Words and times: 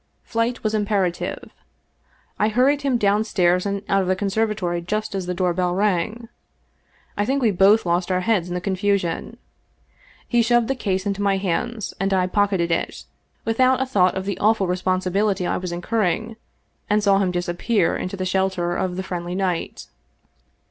Flight 0.23 0.63
was 0.63 0.73
imperative. 0.73 1.51
I 2.39 2.47
hurried 2.47 2.81
him 2.81 2.97
downstairs 2.97 3.67
and 3.67 3.83
out 3.87 4.01
of 4.01 4.07
the 4.07 4.15
conservatory 4.15 4.81
just 4.81 5.13
as 5.13 5.27
the 5.27 5.35
door 5.35 5.53
bell 5.53 5.75
rang. 5.75 6.27
I 7.15 7.23
think 7.23 7.39
we 7.43 7.51
both 7.51 7.85
lost 7.85 8.11
our 8.11 8.21
heads 8.21 8.47
in 8.47 8.55
the 8.55 8.61
confusion. 8.61 9.37
He 10.27 10.41
shoved 10.41 10.67
the 10.67 10.73
case 10.73 11.05
into 11.05 11.21
my 11.21 11.37
hands, 11.37 11.93
and 11.99 12.15
I 12.15 12.25
pocketed 12.25 12.71
it, 12.71 13.03
without 13.45 13.79
a 13.79 13.85
thought 13.85 14.15
of 14.15 14.25
the 14.25 14.39
awful 14.39 14.65
responsi 14.65 15.11
bility 15.11 15.47
I 15.47 15.57
was 15.57 15.71
incurring, 15.71 16.35
and 16.89 17.03
saw 17.03 17.19
him 17.19 17.29
disappear 17.29 17.95
into 17.95 18.17
the 18.17 18.25
shel 18.25 18.49
ter 18.49 18.75
of 18.75 18.95
the 18.95 19.03
friendly 19.03 19.35
night. 19.35 19.85